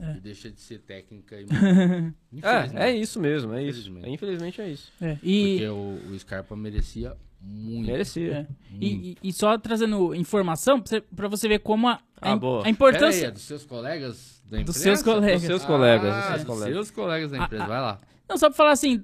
[0.00, 1.46] E deixa de ser técnica e...
[2.42, 3.90] É, é isso mesmo, é isso.
[4.06, 4.60] Infelizmente.
[4.60, 4.92] É isso.
[5.00, 7.86] É, E, Porque o, o Scarpa merecia muito.
[7.86, 8.32] Merecia.
[8.32, 8.46] é,
[8.80, 10.82] e, e- e só trazendo informação
[11.14, 12.60] pra você, ver como a, a, Ah, boa.
[12.60, 13.26] a Pera aí, importância.
[13.26, 14.78] é dos seus colegas da Dos imprensa?
[14.80, 15.40] seus colegas.
[15.40, 16.74] Dos seus colegas, dos Ah, seus dos colegas.
[16.74, 17.66] seus colegas da empresa.
[17.66, 18.00] Vai lá.
[18.26, 19.02] Não, só pra falar assim,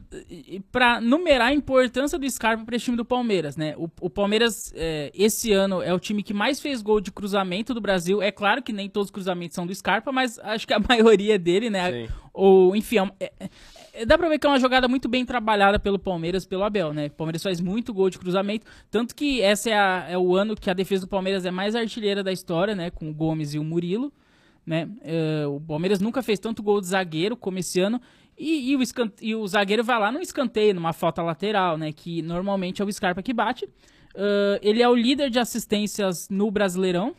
[0.72, 3.74] pra numerar a importância do Scarpa pra esse time do Palmeiras, né?
[3.76, 7.74] O, o Palmeiras, é, esse ano, é o time que mais fez gol de cruzamento
[7.74, 8.22] do Brasil.
[8.22, 11.38] É claro que nem todos os cruzamentos são do Scarpa, mas acho que a maioria
[11.38, 12.06] dele, né?
[12.06, 12.12] Sim.
[12.32, 13.50] Ou, enfim, é é-
[13.92, 16.94] é- dá pra ver que é uma jogada muito bem trabalhada pelo Palmeiras, pelo Abel,
[16.94, 17.08] né?
[17.08, 20.70] O Palmeiras faz muito gol de cruzamento, tanto que esse é, é o ano que
[20.70, 22.90] a defesa do Palmeiras é mais artilheira da história, né?
[22.90, 24.10] Com o Gomes e o Murilo,
[24.64, 24.88] né?
[25.02, 28.00] É, o Palmeiras nunca fez tanto gol de zagueiro como esse ano.
[28.38, 28.80] E, e o
[29.20, 31.92] e o zagueiro vai lá no escanteio, numa falta lateral, né?
[31.92, 33.68] Que normalmente é o Scarpa que bate.
[34.14, 37.14] Ah, ele é o líder de assistências no Brasileirão.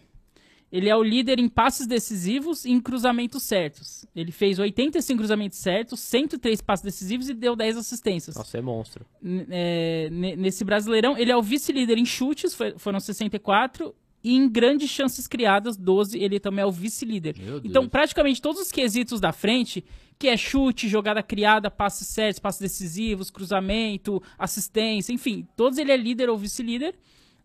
[0.72, 4.06] Ele é o líder em passes decisivos e em cruzamentos certos.
[4.16, 8.38] Ele fez 85 cruzamentos certos, 103 passes decisivos e deu 10 assistências.
[8.38, 9.06] Nossa, é monstro.
[9.22, 13.94] N- é, ne- nesse Brasileirão, ele é o vice-líder em chutes, foi- foram 64,
[14.24, 17.36] e em grandes chances criadas, 12, ele também é o vice-líder.
[17.68, 19.84] Então, praticamente todos os quesitos da frente,
[20.22, 25.98] que é chute, jogada criada, passes certos, passes decisivos, cruzamento, assistência, enfim, todos ele é
[25.98, 26.94] líder ou vice-líder,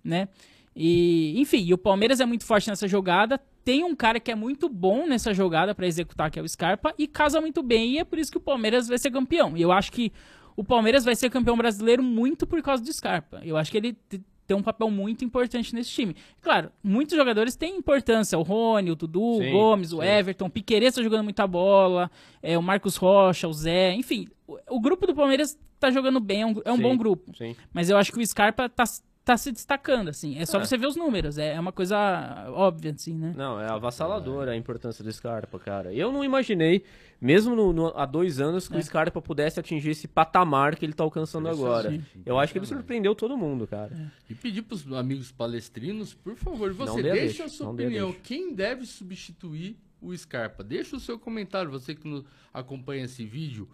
[0.04, 0.28] né?
[0.74, 3.40] E, enfim, e o Palmeiras é muito forte nessa jogada.
[3.64, 6.94] Tem um cara que é muito bom nessa jogada pra executar, que é o Scarpa,
[6.98, 9.56] e casa muito bem, e é por isso que o Palmeiras vai ser campeão.
[9.56, 10.12] E eu acho que
[10.54, 13.40] o Palmeiras vai ser campeão brasileiro muito por causa do Scarpa.
[13.42, 13.96] Eu acho que ele
[14.46, 16.16] tem um papel muito importante nesse time.
[16.40, 18.38] Claro, muitos jogadores têm importância.
[18.38, 20.06] O Rony, o Dudu, Sim, o Gomes, o sim.
[20.06, 22.10] Everton, o Piqueires tá jogando muita bola,
[22.42, 24.28] é, o Marcos Rocha, o Zé, enfim.
[24.46, 27.32] O, o grupo do Palmeiras tá jogando bem, é um, é um bom grupo.
[27.72, 28.84] Mas eu acho que o Scarpa tá,
[29.26, 30.38] tá se destacando, assim.
[30.38, 30.64] É só É.
[30.64, 33.34] você ver os números, é, é uma coisa óbvia, assim, né?
[33.36, 35.92] Não, é avassaladora a importância do Scarpa, cara.
[35.92, 36.84] Eu não imaginei,
[37.20, 38.78] mesmo no- no- há dois anos, que É.
[38.78, 41.88] o Scarpa pudesse atingir esse patamar que ele tá alcançando agora.
[41.92, 44.12] Impressionante, Eu acho que ele surpreendeu todo mundo, cara.
[44.30, 47.70] E pedir pros amigos palestrinos, por favor, você Não dê a deixa deixa, a sua
[47.70, 48.14] opinião.
[48.22, 49.76] Quem deve substituir
[50.08, 50.62] o Scarpa?
[50.64, 53.68] Deixa o seu comentário, você que no- acompanha esse vídeo.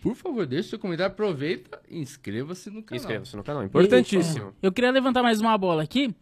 [0.00, 3.00] Por favor, deixa o seu comentário, aproveita e inscreva-se no canal.
[3.02, 4.52] Inscreva-se no canal, importantíssimo.
[4.62, 6.14] Eu queria levantar mais uma bola aqui.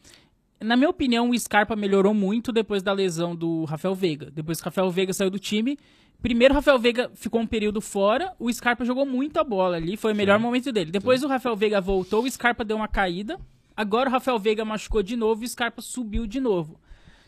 [0.60, 4.30] Na minha opinião, o Scarpa melhorou muito depois da lesão do Rafael Veiga.
[4.30, 5.78] Depois que o Rafael Veiga saiu do time.
[6.20, 8.34] Primeiro, o Rafael Veiga ficou um período fora.
[8.38, 9.96] O Scarpa jogou muita bola ali.
[9.96, 10.90] Foi o melhor momento dele.
[10.90, 12.24] Depois o Rafael Veiga voltou.
[12.24, 13.40] O Scarpa deu uma caída.
[13.74, 15.42] Agora o Rafael Veiga machucou de novo.
[15.42, 16.78] E o Scarpa subiu de novo.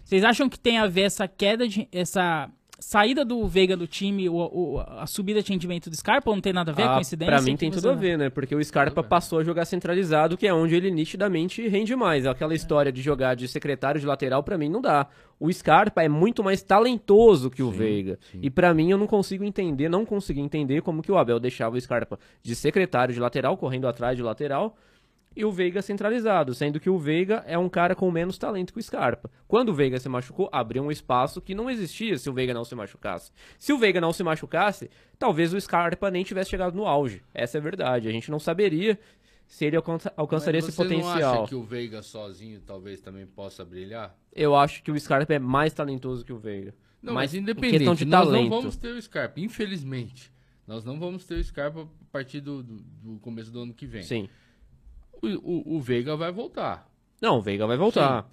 [0.04, 4.28] Vocês acham que tem a ver essa queda, de, essa saída do Veiga do time,
[4.28, 6.28] o, o- a subida de rendimento do Scarpa?
[6.30, 6.82] Ou não tem nada a ver?
[6.82, 7.32] Ah, coincidência?
[7.32, 8.28] pra mim tem tudo a ver, né?
[8.28, 12.26] Porque o Scarpa passou a jogar centralizado, que é onde ele nitidamente rende mais.
[12.26, 15.06] Aquela história de jogar de secretário de lateral, pra mim, não dá.
[15.38, 18.18] O Scarpa é muito mais talentoso que o Sim, Veiga.
[18.32, 18.40] sim.
[18.42, 21.76] E pra mim, eu não consigo entender, não consegui entender como que o Abel deixava
[21.76, 24.76] o Scarpa de secretário de lateral, correndo atrás de lateral,
[25.34, 28.78] e o Veiga centralizado, sendo que o Veiga é um cara com menos talento que
[28.78, 29.30] o Scarpa.
[29.48, 32.64] Quando o Veiga se machucou, abriu um espaço que não existia se o Veiga não
[32.64, 33.30] se machucasse.
[33.58, 37.22] Se o Veiga não se machucasse, talvez o Scarpa nem tivesse chegado no auge.
[37.32, 38.08] Essa é a verdade.
[38.08, 38.98] A gente não saberia
[39.46, 41.42] se ele alcança- alcançaria esse você potencial.
[41.42, 44.16] acha que o Veiga sozinho talvez também possa brilhar?
[44.34, 46.74] Eu acho que o Scarpa é mais talentoso que o Veiga.
[47.02, 48.42] Não, mas mas, independente, nós talento.
[48.44, 50.32] não vamos ter o Scarpa, infelizmente.
[50.66, 53.84] Nós não vamos ter o Scarpa a partir do, do- do começo do ano que
[53.86, 54.02] vem.
[54.04, 54.28] Sim.
[55.22, 56.86] O, o- o Veiga vai voltar.
[57.20, 58.28] Não, o Veiga vai voltar.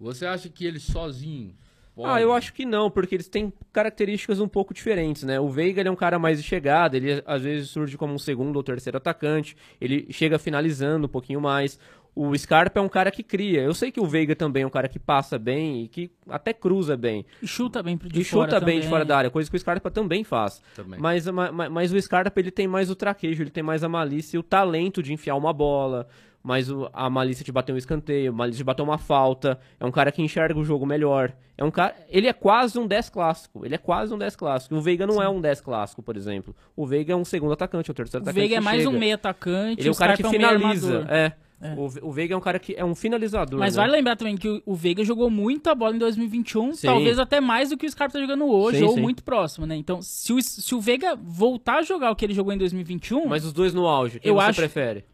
[0.00, 1.54] Você acha que ele sozinho
[1.94, 2.10] pode?
[2.10, 5.38] Ah, eu acho que não, porque eles têm características um pouco diferentes, né?
[5.38, 8.18] O Veiga ele é um cara mais de chegada, ele às vezes surge como um
[8.18, 11.78] segundo ou terceiro atacante, ele chega finalizando um pouquinho mais.
[12.16, 13.60] O Scarpa é um cara que cria.
[13.62, 16.52] Eu sei que o Veiga também é um cara que passa bem e que até
[16.52, 17.26] cruza bem.
[17.42, 18.90] E chuta bem de e fora chuta bem de também.
[18.90, 20.62] fora da área, coisa que o Scarpa também faz.
[20.76, 21.00] Também.
[21.00, 23.88] Mas, ma- ma- mas o Scarpa ele tem mais o traquejo, ele tem mais a
[23.88, 26.06] malícia e o talento de enfiar uma bola,
[26.40, 29.58] mais o- a malícia de bater um escanteio, a malícia de bater uma falta.
[29.80, 31.32] É um cara que enxerga o jogo melhor.
[31.58, 33.64] É um cara, ele é quase um 10 clássico.
[33.66, 34.74] Ele é quase um 10 clássico.
[34.76, 36.54] O Veiga não é um 10 clássico, por exemplo.
[36.76, 38.40] O Veiga é um segundo atacante, é o terceiro O atacante.
[38.40, 38.90] Veiga é mais chega.
[38.90, 39.80] um meio atacante.
[39.80, 40.98] Ele é um cara que é um finaliza.
[40.98, 41.12] armador.
[41.60, 41.74] É.
[41.78, 43.58] O, Ve- o Veiga é um cara que é um finalizador.
[43.58, 43.82] Mas né?
[43.82, 46.86] vale lembrar também que o, o Veiga jogou muita bola em 2021, Sim.
[46.86, 49.00] talvez até mais do que o Scarpa tá jogando hoje, Sim, ou sim.
[49.00, 49.74] muito próximo, né?
[49.76, 53.26] Então, se o, se o Veiga voltar a jogar o que ele jogou em 2021,
[53.26, 55.04] Mas os dois no auge, quem Eu você acho- prefere?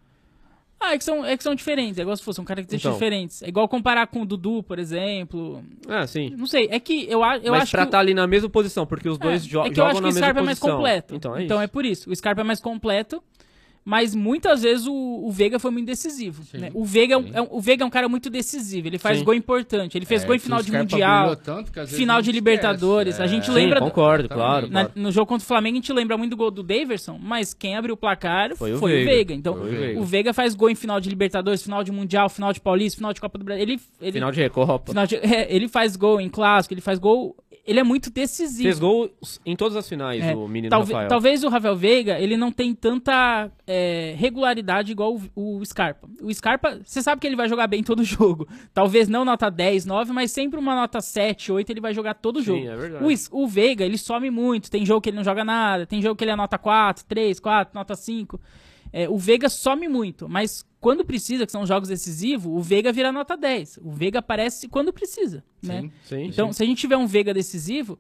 [0.80, 2.98] ah, é que, são, é que são diferentes, é igual se fossem características Então.
[2.98, 3.42] diferentes.
[3.42, 5.62] É igual comparar com o Dudu, por exemplo.
[5.86, 6.30] Ah, sim.
[6.36, 7.88] Não sei, é que eu, eu Mas acho pra que...
[7.88, 9.96] estar ali na mesma posição, porque os dois é, jo é que eu jogam acho
[9.98, 10.68] que na o mesma Scarpa é posição.
[10.68, 11.14] mais completo.
[11.14, 12.10] Então é então é por isso.
[12.10, 13.22] O Scarpa é mais completo.
[13.82, 16.44] Mas muitas vezes o, o Veiga foi muito decisivo.
[16.44, 16.70] Sim, né?
[16.74, 18.86] O, Veiga é um, é um- o Veiga é um cara muito decisivo.
[18.86, 19.24] Ele faz Sim.
[19.24, 19.96] gol importante.
[19.96, 21.36] Ele fez É, gol em final o de Mundial.
[21.86, 23.22] final de Libertadores, esquece.
[23.22, 24.44] a gente É, lembra- Sim, concordo, exatamente.
[24.46, 24.66] claro.
[24.68, 25.00] Na- claro.
[25.00, 27.74] no jogo contra o Flamengo, a gente lembra muito do gol do Daverson, mas quem
[27.76, 29.10] abriu o placar Foi foi, o o, Veiga.
[29.10, 29.34] Veiga.
[29.34, 30.00] Então, Foi o Veiga.
[30.00, 33.12] o Veiga faz gol em final de Libertadores, final de Mundial, final de Paulista, final
[33.14, 33.62] de Copa do Brasil.
[33.62, 34.92] Ele, ele, Final de Recopa.
[34.92, 37.34] final de- é, ele faz gol em clássico, ele faz gol.
[37.66, 38.62] Ele é muito decisivo.
[38.62, 39.10] Fez gol
[39.44, 41.08] em todas as finais, É, o menino Talve- Rafael.
[41.08, 46.08] talvez o Rafael Veiga, ele não tem tanta é, regularidade igual o, o Scarpa.
[46.22, 48.48] O Scarpa, você sabe que ele vai jogar bem todo jogo.
[48.72, 52.40] Talvez não nota 10, 9, mas sempre uma nota 7, 8 ele vai jogar todo
[52.40, 52.66] Sim, jogo.
[52.66, 53.04] é verdade.
[53.30, 54.70] O, o Veiga, ele some muito.
[54.70, 57.38] Tem jogo que ele não joga nada, tem jogo que ele é nota 4, 3,
[57.38, 58.40] 4, nota 5.
[58.92, 63.12] É, o Veiga some muito, mas quando precisa, que são jogos decisivos, o Veiga vira
[63.12, 63.78] nota 10.
[63.82, 65.82] O Veiga aparece quando precisa, né?
[65.82, 65.92] Sim.
[66.04, 66.52] Sim, Então, sim.
[66.54, 67.98] se a gente tiver um Veiga decisivo.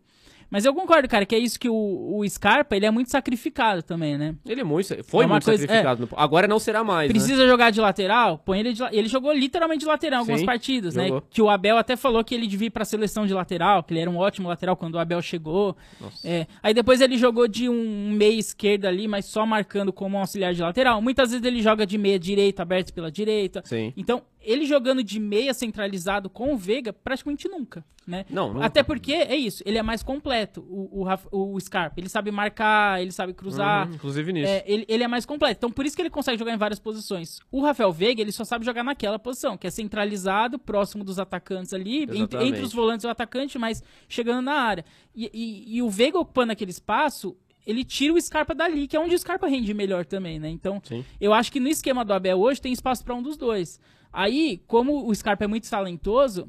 [0.50, 1.74] Mas eu concordo, cara, que é isso que o,
[2.18, 4.34] o Scarpa, ele é muito sacrificado também, né?
[4.46, 6.08] Ele é muito, foi É muito coisa- sacrificado.
[6.10, 7.12] no- Agora não será mais, né?
[7.14, 8.38] Precisa jogar de lateral?
[8.38, 11.06] Põe ele de Ele jogou literalmente de lateral em algumas Sim, partidas, né?
[11.06, 11.22] jogou.
[11.30, 14.00] Que o Abel até falou que ele devia ir pra seleção de lateral, que ele
[14.00, 15.76] era um ótimo lateral quando o Abel chegou.
[16.24, 20.20] É, aí depois ele jogou de um meia esquerda ali, mas só marcando como um
[20.20, 21.00] auxiliar de lateral.
[21.00, 23.62] Muitas vezes ele joga de meia direita, aberto pela direita.
[23.64, 23.92] Sim.
[23.96, 28.24] Então, ele jogando de meia centralizado com o Veiga, praticamente nunca, né?
[28.30, 28.66] Não, nunca.
[28.66, 32.00] Até porque, é isso, ele é mais completo, o, o, o Scarpa.
[32.00, 33.88] Ele sabe marcar, ele sabe cruzar.
[33.88, 34.50] Uhum, inclusive nisso.
[34.50, 35.58] É, ele, ele é mais completo.
[35.58, 37.38] Então, por isso que ele consegue jogar em várias posições.
[37.50, 41.72] O Rafael Veiga, ele só sabe jogar naquela posição, que é centralizado, próximo dos atacantes
[41.74, 44.84] ali, entre, entre os volantes e o atacante, mas chegando na área.
[45.14, 49.00] E, e- e o Veiga ocupando aquele espaço, ele tira o Scarpa dali, que é
[49.00, 50.48] onde o Scarpa rende melhor também, né?
[50.48, 51.04] Então, Sim.
[51.20, 53.78] eu acho que no esquema do Abel hoje tem espaço para um dos dois.
[54.12, 56.48] Aí, como o Scarpa é muito talentoso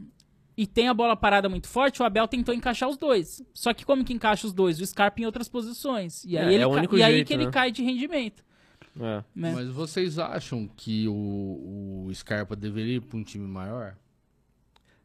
[0.58, 3.42] e tem a bola parada muito forte, o Abel tentou encaixar os dois.
[3.54, 4.80] Só que como que encaixa os dois?
[4.80, 6.24] O Scarpa em outras posições.
[6.26, 7.52] E aí, É, ele é o ca- único e aí jeito, que ele né?
[7.52, 8.44] cai de rendimento.
[9.00, 9.24] É.
[9.36, 9.52] Né?
[9.54, 13.96] Mas vocês acham que o, o Scarpa deveria ir para um time maior?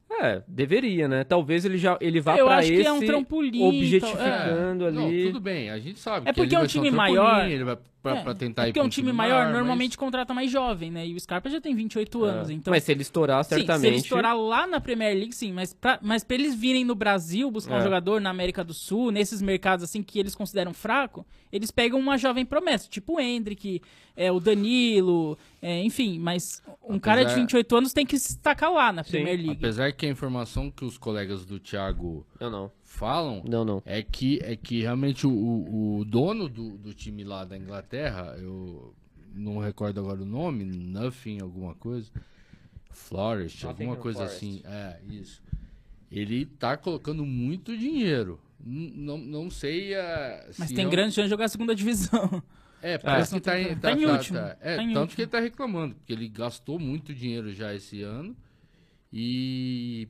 [0.08, 1.24] É, deveria, né?
[1.24, 4.90] Talvez ele já ele vá acho esse que é um trampolim, objetificando É.
[4.90, 5.26] Não, ali.
[5.26, 7.48] tudo bem, a gente sabe É que ele porque é um vai ser time maior-
[7.48, 7.76] ele vai
[8.12, 10.50] pra, É, pra tentar é ir porque pra um time maior, mas- normalmente contrata mais
[10.50, 11.06] jovem, né?
[11.06, 12.52] E o Scarpa já tem 28 anos, É.
[12.52, 12.70] então...
[12.70, 13.80] Mas se ele estourar, Sim, certamente.
[13.80, 16.94] se ele estourar lá na Premier League, sim, mas pra, mas pra eles virem no
[16.94, 17.82] Brasil buscar um É.
[17.82, 22.16] jogador na América do Sul, nesses mercados assim que eles consideram fraco, eles pegam uma
[22.18, 23.80] jovem promessa, tipo o Hendrick,
[24.16, 28.34] é, o Danilo, é, enfim, mas um Apesar- cara de 28 anos tem que se
[28.34, 29.52] destacar lá na Sim, Premier League.
[29.58, 32.72] Apesar que a informação que os colegas do Thiago Não, não.
[32.86, 33.82] Falam Não, não.
[33.84, 35.30] é que, é que realmente o,
[35.98, 38.94] o, dono do, do time lá da Inglaterra, eu
[39.34, 42.10] não recordo agora o nome, Nothing, alguma coisa,
[42.90, 44.36] Florist, alguma coisa Forest.
[44.36, 45.42] assim, é, isso.
[46.10, 48.40] Ele tá colocando muito dinheiro.
[48.64, 51.48] N- Não, não sei eh, Mas se tem é um- grande chance de jogar a
[51.48, 52.42] segunda divisão.
[52.80, 53.38] É, parece É.
[53.38, 55.16] que tá, em- Tá em último, É, tá em tanto último.
[55.16, 58.36] que ele tá reclamando, porque ele gastou muito dinheiro já esse ano.
[59.12, 60.08] E.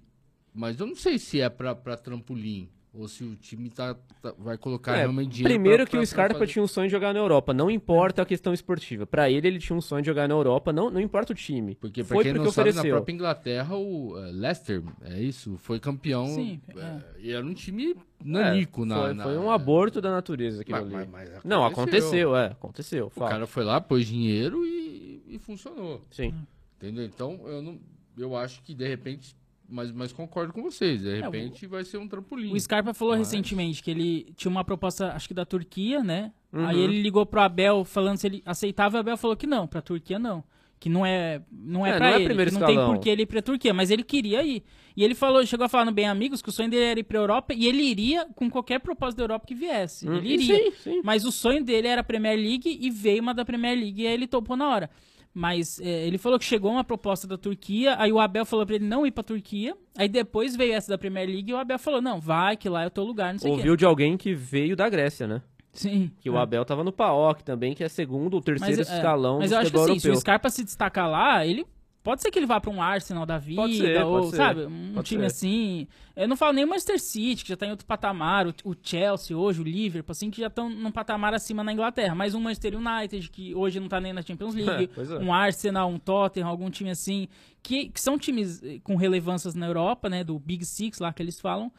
[0.57, 2.69] Mas eu não sei se é pra, pra trampolim.
[2.99, 5.53] Ou se o time tá, tá- vai colocar É, realmente dinheiro.
[5.53, 7.71] Primeiro pra- que pra- o Scarpa fazer- tinha um sonho de jogar na Europa, não
[7.71, 9.05] importa a questão esportiva.
[9.07, 11.75] Pra ele, ele tinha um sonho de jogar na Europa, não, não importa o time.
[11.75, 12.97] Porque, pra Foi quem porque não sabe, na ofereceu.
[12.97, 16.25] própria Inglaterra, o eh, Leicester, é isso, foi campeão.
[16.29, 20.11] Sim, eh, E era um time É, nanico na, foi, na- foi um aborto da
[20.11, 21.09] natureza aquilo Mas- ali.
[21.13, 23.09] mas- mas Não, aconteceu, é, aconteceu.
[23.09, 23.29] O fato.
[23.29, 26.01] cara foi lá, pôs dinheiro e, e funcionou.
[26.11, 26.33] Sim.
[26.79, 27.05] Entendeu?
[27.05, 27.79] Então, eu não.
[28.17, 29.37] Eu acho que de repente.
[29.69, 31.01] Mas, mas concordo com vocês.
[31.03, 32.53] De o- repente vai ser um trampolim.
[32.53, 36.33] O Scarpa falou Mas- recentemente que ele tinha uma proposta, acho que da Turquia, né?
[36.53, 36.67] Uhum.
[36.67, 39.67] Aí ele ligou pro Abel falando se ele aceitava, e o Abel falou que não,
[39.67, 40.45] pra Turquia não.
[40.79, 42.99] Que não é, não é, É, pra não é ele, primeiro que não tem por
[42.99, 44.63] que ele ir pra Turquia, mas ele queria ir.
[44.95, 47.03] E ele falou, chegou a falar no Bem Amigos que o sonho dele era ir
[47.05, 50.07] pra Europa e ele iria com qualquer propósito da Europa que viesse.
[50.09, 50.57] Hum, Ele iria.
[50.65, 51.01] Sim, sim.
[51.03, 54.07] Mas o sonho dele era a Premier League e veio uma da Premier League e
[54.07, 54.91] aí ele topou na hora.
[55.39, 58.77] Mas é, ele falou que chegou uma proposta da Turquia, aí o Abel falou pra
[58.77, 61.79] ele não ir pra Turquia, aí depois veio essa da Premier League e o Abel
[61.79, 63.59] falou, não, vai que lá é o teu lugar, não sei o quê.
[63.61, 65.43] Ouviu de alguém que veio da Grécia, né?
[65.75, 66.11] Sim.
[66.23, 66.41] Que o É.
[66.41, 69.57] Abel tava no PAOK também, que é segundo ou terceiro Mas, é, escalão mas do
[69.57, 70.21] eu acho que assim, se o europeu.
[70.23, 71.67] Scarpa se destacar lá, ele
[72.07, 75.09] pode ser que ele vá pra um Arsenal da vida, ser, ou sabe, um Pode
[75.09, 75.27] time ser.
[75.27, 75.89] assim.
[76.15, 78.77] Eu não falo nem o Manchester City, que já tá em outro patamar, o, o
[78.81, 82.41] Chelsea hoje, o Liverpool, assim, que já estão num patamar acima na Inglaterra, mas um
[82.41, 85.19] Manchester United, que hoje não tá nem na Champions League, Pois é.
[85.19, 87.27] um Arsenal, um Tottenham, algum time assim,
[87.61, 91.21] que, que são times eh, com relevâncias na Europa, né, do Big Six lá que
[91.21, 91.73] eles falam,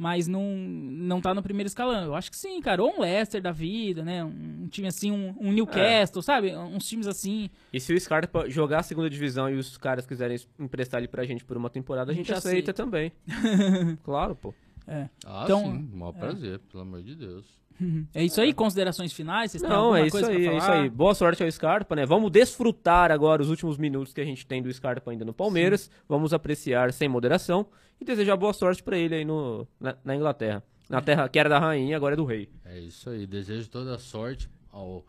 [0.00, 2.02] mas não, não tá no primeiro escalão.
[2.04, 2.82] Eu acho que sim, cara.
[2.82, 4.24] Ou um Leicester da vida, né?
[4.24, 6.56] Um, um time assim, um, um Newcastle, sabe?
[6.56, 7.50] Uns times assim.
[7.70, 11.22] E se o Scarpa jogar a segunda divisão e os caras quiserem emprestar ele pra
[11.24, 12.72] gente por uma temporada, a A gente gente aceita aceita.
[12.72, 13.12] também.
[14.02, 14.54] claro, pô.
[14.86, 15.06] É.
[15.26, 17.59] Ah, Então, sim, maior prazer, pelo amor de Deus.
[18.14, 19.50] É isso aí, considerações finais?
[19.52, 20.90] Vocês Não, é isso coisa aí, é isso aí.
[20.90, 22.04] Boa sorte ao Scarpa, né?
[22.04, 25.90] Vamos desfrutar agora os últimos minutos que a gente tem do Scarpa ainda no Palmeiras.
[26.08, 27.66] Vamos apreciar sem moderação
[28.00, 30.62] e desejar boa sorte pra ele aí no, na, na Inglaterra.
[30.88, 32.48] Na terra que era da rainha, agora é do rei.
[32.64, 33.26] É isso aí.
[33.26, 35.04] Desejo toda a sorte ao,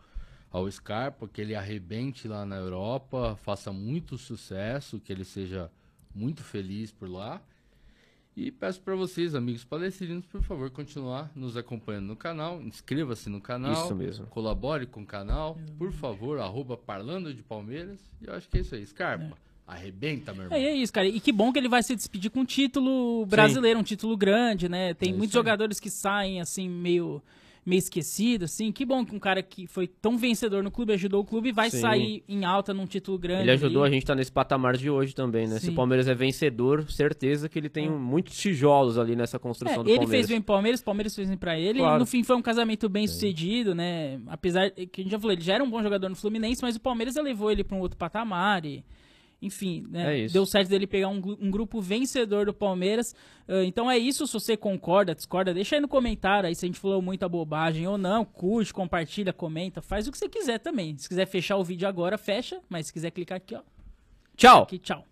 [0.50, 5.70] ao Scarpa, que ele arrebente lá na Europa, faça muito sucesso, que ele seja
[6.14, 7.42] muito feliz por lá.
[8.34, 12.62] E peço para vocês, amigos palestrinos, por favor, continuar nos acompanhando no canal.
[12.62, 13.84] Inscreva-se no canal.
[13.84, 14.26] Isso mesmo.
[14.26, 15.58] Colabore com o canal.
[15.76, 18.00] Por favor, arroba Parlando de Palmeiras.
[18.22, 18.86] E eu acho que é isso aí.
[18.86, 20.58] Scarpa, arrebenta, meu irmão.
[20.58, 21.06] É, é isso, cara.
[21.06, 24.66] E que bom que ele vai se despedir com um título brasileiro, um título grande,
[24.66, 24.94] né?
[24.94, 27.22] Tem É muitos jogadores que saem, assim, meio,
[27.64, 28.72] meio esquecidos, assim.
[28.72, 31.70] Que bom que um cara que foi tão vencedor no clube, ajudou o clube, vai
[31.70, 31.80] Sim.
[31.80, 33.42] sair em alta num título grande.
[33.42, 33.94] Ele ajudou a ali.
[33.94, 35.58] gente a estar nesse patamar de hoje também, né?
[35.60, 35.72] Se Sim.
[35.72, 39.88] o Palmeiras é vencedor, certeza que ele tem muitos tijolos ali nessa construção É, do
[39.90, 40.10] ele Palmeiras.
[40.10, 41.78] fez bem pro Palmeiras, o Palmeiras fez bem pra ele.
[41.78, 41.96] Claro.
[41.96, 44.20] E no fim foi um casamento bem sucedido, né?
[44.26, 46.74] Apesar que a gente já falou, ele já era um bom jogador no Fluminense, mas
[46.76, 48.84] o Palmeiras elevou ele pra um outro patamar e.
[49.42, 50.22] Enfim, né?
[50.22, 53.14] É deu certo dele pegar um, um grupo vencedor do Palmeiras.
[53.48, 54.26] Ah, então é isso.
[54.26, 57.86] Se você concorda, discorda, deixa aí no comentário aí se a gente falou muita bobagem
[57.86, 58.24] ou não.
[58.24, 60.96] Curte, compartilha, comenta, faz o que você quiser também.
[60.96, 62.60] Se quiser fechar o vídeo agora, fecha.
[62.68, 63.62] Mas se quiser clicar aqui, ó.
[64.36, 64.62] Tchau!
[64.62, 65.04] Aqui, tchau.